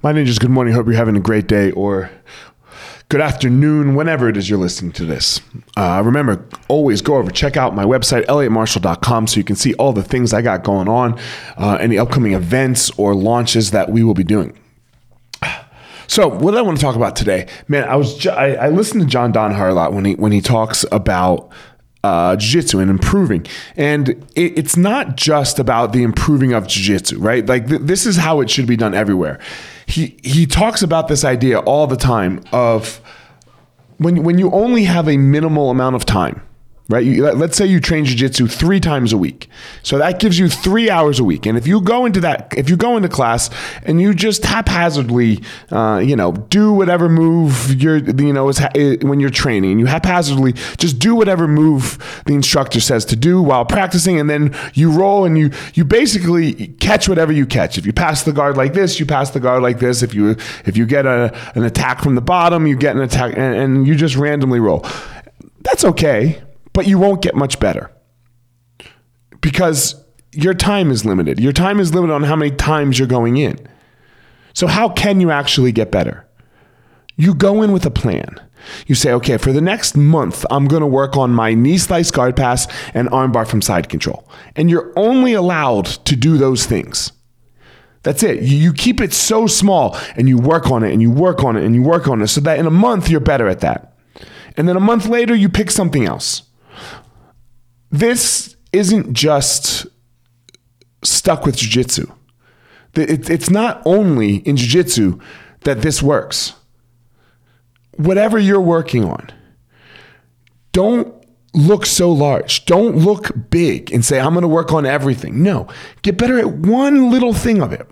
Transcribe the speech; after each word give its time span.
My 0.00 0.12
ninjas, 0.12 0.38
good 0.38 0.50
morning. 0.50 0.74
Hope 0.74 0.86
you're 0.86 0.94
having 0.94 1.16
a 1.16 1.20
great 1.20 1.48
day 1.48 1.72
or 1.72 2.08
good 3.08 3.20
afternoon, 3.20 3.96
whenever 3.96 4.28
it 4.28 4.36
is 4.36 4.48
you're 4.48 4.58
listening 4.58 4.92
to 4.92 5.04
this. 5.04 5.40
Uh, 5.76 6.00
remember, 6.04 6.46
always 6.68 7.02
go 7.02 7.16
over, 7.16 7.32
check 7.32 7.56
out 7.56 7.74
my 7.74 7.84
website, 7.84 8.24
elliottmarshall.com, 8.26 9.26
so 9.26 9.36
you 9.38 9.44
can 9.44 9.56
see 9.56 9.74
all 9.74 9.92
the 9.92 10.04
things 10.04 10.32
I 10.32 10.40
got 10.40 10.62
going 10.62 10.88
on, 10.88 11.18
uh, 11.56 11.78
any 11.80 11.98
upcoming 11.98 12.34
events 12.34 12.90
or 12.96 13.12
launches 13.12 13.72
that 13.72 13.90
we 13.90 14.04
will 14.04 14.14
be 14.14 14.22
doing. 14.22 14.56
So, 16.06 16.28
what 16.28 16.56
I 16.56 16.62
want 16.62 16.78
to 16.78 16.82
talk 16.82 16.94
about 16.94 17.16
today, 17.16 17.48
man, 17.66 17.88
I 17.88 17.96
was 17.96 18.16
ju- 18.16 18.30
I, 18.30 18.52
I 18.54 18.68
listened 18.68 19.02
to 19.02 19.06
John 19.06 19.32
Danaher 19.32 19.70
a 19.70 19.74
lot 19.74 19.92
when 19.92 20.04
he 20.04 20.14
when 20.14 20.32
he 20.32 20.40
talks 20.40 20.84
about 20.90 21.50
uh, 22.02 22.36
jiu-jitsu 22.36 22.78
and 22.78 22.90
improving 22.90 23.44
and 23.76 24.10
it, 24.36 24.56
it's 24.56 24.76
not 24.76 25.16
just 25.16 25.58
about 25.58 25.92
the 25.92 26.02
improving 26.04 26.52
of 26.52 26.66
jiu-jitsu 26.66 27.18
right 27.18 27.44
like 27.46 27.68
th- 27.68 27.82
this 27.82 28.06
is 28.06 28.16
how 28.16 28.40
it 28.40 28.48
should 28.48 28.66
be 28.68 28.76
done 28.76 28.94
everywhere 28.94 29.38
he 29.88 30.16
he 30.22 30.46
talks 30.46 30.82
about 30.82 31.08
this 31.08 31.24
idea 31.24 31.58
all 31.60 31.86
the 31.86 31.96
time 31.96 32.42
of 32.52 33.00
when 33.96 34.22
when 34.22 34.38
you 34.38 34.50
only 34.52 34.84
have 34.84 35.08
a 35.08 35.16
minimal 35.16 35.70
amount 35.70 35.96
of 35.96 36.04
time 36.04 36.42
right? 36.88 37.04
You, 37.04 37.22
let- 37.22 37.36
let's 37.36 37.56
say 37.56 37.66
you 37.66 37.80
train 37.80 38.06
jujitsu 38.06 38.50
three 38.50 38.80
times 38.80 39.12
a 39.12 39.18
week. 39.18 39.48
So 39.82 39.98
that 39.98 40.20
gives 40.20 40.38
you 40.38 40.48
three 40.48 40.88
hours 40.88 41.20
a 41.20 41.24
week. 41.24 41.44
And 41.46 41.58
if 41.58 41.66
you 41.66 41.80
go 41.82 42.06
into 42.06 42.20
that, 42.20 42.52
if 42.56 42.70
you 42.70 42.76
go 42.76 42.96
into 42.96 43.08
class 43.08 43.50
and 43.82 44.00
you 44.00 44.14
just 44.14 44.44
haphazardly, 44.44 45.42
uh, 45.70 45.98
you 46.04 46.16
know, 46.16 46.32
do 46.32 46.72
whatever 46.72 47.08
move 47.08 47.74
you're, 47.82 47.98
you 47.98 48.32
know, 48.32 48.48
is 48.48 48.58
when 49.02 49.20
you're 49.20 49.28
training, 49.30 49.78
you 49.78 49.86
haphazardly 49.86 50.52
just 50.78 50.98
do 50.98 51.14
whatever 51.14 51.46
move 51.46 52.22
the 52.26 52.34
instructor 52.34 52.80
says 52.80 53.04
to 53.06 53.16
do 53.16 53.42
while 53.42 53.64
practicing, 53.64 54.18
and 54.18 54.28
then 54.30 54.54
you 54.74 54.90
roll 54.90 55.24
and 55.24 55.36
you 55.38 55.50
you 55.74 55.84
basically 55.84 56.68
catch 56.80 57.08
whatever 57.08 57.32
you 57.32 57.46
catch. 57.46 57.76
If 57.78 57.84
you 57.86 57.92
pass 57.92 58.22
the 58.22 58.32
guard 58.32 58.56
like 58.56 58.72
this, 58.72 58.98
you 58.98 59.06
pass 59.06 59.30
the 59.30 59.40
guard 59.40 59.62
like 59.62 59.78
this. 59.78 60.02
If 60.02 60.14
you 60.14 60.30
if 60.64 60.76
you 60.76 60.86
get 60.86 61.04
a, 61.06 61.34
an 61.54 61.64
attack 61.64 62.02
from 62.02 62.14
the 62.14 62.20
bottom, 62.20 62.66
you 62.66 62.76
get 62.76 62.96
an 62.96 63.02
attack, 63.02 63.34
and, 63.36 63.54
and 63.54 63.86
you 63.86 63.94
just 63.94 64.16
randomly 64.16 64.60
roll. 64.60 64.86
That's 65.60 65.84
okay 65.84 66.42
but 66.78 66.86
you 66.86 66.96
won't 66.96 67.22
get 67.22 67.34
much 67.34 67.58
better 67.58 67.90
because 69.40 70.00
your 70.30 70.54
time 70.54 70.92
is 70.92 71.04
limited. 71.04 71.40
Your 71.40 71.50
time 71.50 71.80
is 71.80 71.92
limited 71.92 72.14
on 72.14 72.22
how 72.22 72.36
many 72.36 72.52
times 72.52 73.00
you're 73.00 73.08
going 73.08 73.36
in. 73.36 73.58
So, 74.54 74.68
how 74.68 74.88
can 74.88 75.20
you 75.20 75.32
actually 75.32 75.72
get 75.72 75.90
better? 75.90 76.24
You 77.16 77.34
go 77.34 77.62
in 77.62 77.72
with 77.72 77.84
a 77.84 77.90
plan. 77.90 78.40
You 78.86 78.94
say, 78.94 79.10
okay, 79.14 79.38
for 79.38 79.52
the 79.52 79.60
next 79.60 79.96
month, 79.96 80.46
I'm 80.52 80.68
going 80.68 80.82
to 80.82 80.86
work 80.86 81.16
on 81.16 81.32
my 81.32 81.52
knee 81.52 81.78
slice 81.78 82.12
guard 82.12 82.36
pass 82.36 82.68
and 82.94 83.08
armbar 83.08 83.44
from 83.44 83.60
side 83.60 83.88
control. 83.88 84.30
And 84.54 84.70
you're 84.70 84.92
only 84.94 85.32
allowed 85.32 85.86
to 85.86 86.14
do 86.14 86.38
those 86.38 86.64
things. 86.64 87.10
That's 88.04 88.22
it. 88.22 88.44
You 88.44 88.56
you 88.56 88.72
keep 88.72 89.00
it 89.00 89.12
so 89.12 89.48
small 89.48 89.98
and 90.14 90.28
you 90.28 90.38
work 90.38 90.70
on 90.70 90.84
it 90.84 90.92
and 90.92 91.02
you 91.02 91.10
work 91.10 91.42
on 91.42 91.56
it 91.56 91.64
and 91.64 91.74
you 91.74 91.82
work 91.82 92.06
on 92.06 92.22
it 92.22 92.28
so 92.28 92.40
that 92.42 92.60
in 92.60 92.66
a 92.66 92.70
month 92.70 93.10
you're 93.10 93.18
better 93.18 93.48
at 93.48 93.62
that. 93.62 93.96
And 94.56 94.68
then 94.68 94.76
a 94.76 94.80
month 94.80 95.06
later, 95.06 95.34
you 95.34 95.48
pick 95.48 95.72
something 95.72 96.04
else 96.04 96.47
this 97.90 98.56
isn't 98.72 99.12
just 99.12 99.86
stuck 101.02 101.44
with 101.46 101.56
jujitsu. 101.56 102.10
It- 102.94 103.30
It's 103.30 103.50
not 103.50 103.80
only 103.84 104.36
in 104.36 104.56
jujitsu 104.56 105.20
that 105.64 105.82
this 105.82 106.02
works. 106.02 106.54
Whatever 107.96 108.38
you're 108.38 108.60
working 108.60 109.04
on, 109.04 109.28
don't 110.72 111.12
look 111.54 111.86
so 111.86 112.12
large. 112.12 112.64
Don't 112.66 112.96
look 112.98 113.30
big 113.50 113.92
and 113.92 114.04
say, 114.04 114.20
I'm 114.20 114.32
going 114.34 114.42
to 114.42 114.48
work 114.48 114.72
on 114.72 114.86
everything. 114.86 115.42
No, 115.42 115.66
get 116.02 116.16
better 116.18 116.38
at 116.38 116.48
one 116.50 117.10
little 117.10 117.32
thing 117.32 117.60
of 117.60 117.72
it 117.72 117.88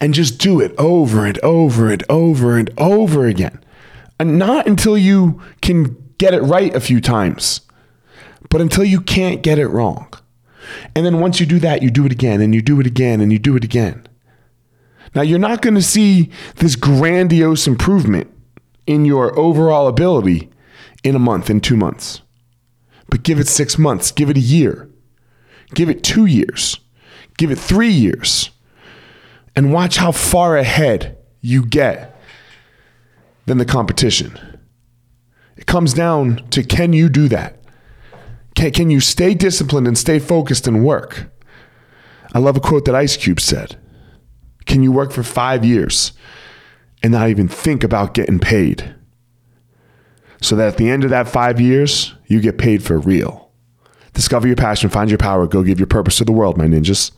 and 0.00 0.14
just 0.14 0.38
do 0.38 0.60
it 0.60 0.72
over 0.78 1.26
and 1.26 1.38
over 1.40 1.90
and 1.90 2.02
over 2.08 2.56
and 2.56 2.70
over 2.78 3.26
again. 3.26 3.58
And 4.18 4.38
not 4.38 4.66
until 4.66 4.96
you 4.96 5.40
can 5.60 5.96
get 6.22 6.34
it 6.34 6.42
right 6.42 6.74
a 6.74 6.80
few 6.80 7.00
times 7.00 7.62
but 8.52 8.60
until 8.60 8.84
you 8.84 9.00
can't 9.00 9.42
get 9.42 9.58
it 9.58 9.68
wrong. 9.68 10.12
And 10.94 11.06
then 11.06 11.20
once 11.20 11.40
you 11.40 11.46
do 11.46 11.58
that, 11.60 11.82
you 11.82 11.90
do 11.90 12.04
it 12.04 12.12
again 12.12 12.42
and 12.42 12.54
you 12.54 12.60
do 12.60 12.80
it 12.80 12.86
again 12.86 13.22
and 13.22 13.32
you 13.32 13.38
do 13.38 13.56
it 13.56 13.64
again. 13.64 14.06
Now, 15.14 15.22
you're 15.22 15.38
not 15.38 15.62
going 15.62 15.74
to 15.74 15.82
see 15.82 16.30
this 16.56 16.76
grandiose 16.76 17.66
improvement 17.66 18.30
in 18.86 19.06
your 19.06 19.38
overall 19.38 19.88
ability 19.88 20.50
in 21.02 21.14
a 21.14 21.18
month, 21.18 21.48
in 21.48 21.60
two 21.62 21.78
months. 21.78 22.20
But 23.08 23.22
give 23.22 23.40
it 23.40 23.48
six 23.48 23.78
months, 23.78 24.12
give 24.12 24.28
it 24.28 24.36
a 24.36 24.40
year, 24.40 24.90
give 25.74 25.88
it 25.88 26.04
two 26.04 26.26
years, 26.26 26.78
give 27.38 27.50
it 27.50 27.58
three 27.58 27.90
years, 27.90 28.50
and 29.56 29.72
watch 29.72 29.96
how 29.96 30.12
far 30.12 30.58
ahead 30.58 31.16
you 31.40 31.64
get 31.64 32.14
than 33.46 33.56
the 33.56 33.64
competition. 33.64 34.51
It 35.56 35.66
comes 35.66 35.94
down 35.94 36.46
to 36.50 36.62
can 36.62 36.92
you 36.92 37.08
do 37.08 37.28
that? 37.28 37.58
Can, 38.54 38.70
can 38.72 38.90
you 38.90 39.00
stay 39.00 39.34
disciplined 39.34 39.86
and 39.86 39.96
stay 39.96 40.18
focused 40.18 40.66
and 40.66 40.84
work? 40.84 41.30
I 42.34 42.38
love 42.38 42.56
a 42.56 42.60
quote 42.60 42.84
that 42.86 42.94
Ice 42.94 43.16
Cube 43.16 43.40
said 43.40 43.76
Can 44.66 44.82
you 44.82 44.92
work 44.92 45.12
for 45.12 45.22
five 45.22 45.64
years 45.64 46.12
and 47.02 47.12
not 47.12 47.28
even 47.28 47.48
think 47.48 47.84
about 47.84 48.14
getting 48.14 48.38
paid? 48.38 48.94
So 50.40 50.56
that 50.56 50.68
at 50.68 50.76
the 50.76 50.90
end 50.90 51.04
of 51.04 51.10
that 51.10 51.28
five 51.28 51.60
years, 51.60 52.14
you 52.26 52.40
get 52.40 52.58
paid 52.58 52.82
for 52.82 52.98
real. 52.98 53.52
Discover 54.12 54.48
your 54.48 54.56
passion, 54.56 54.90
find 54.90 55.08
your 55.08 55.18
power, 55.18 55.46
go 55.46 55.62
give 55.62 55.78
your 55.78 55.86
purpose 55.86 56.18
to 56.18 56.24
the 56.24 56.32
world, 56.32 56.58
my 56.58 56.66
ninjas. 56.66 57.12